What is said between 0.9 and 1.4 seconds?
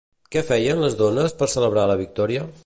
dones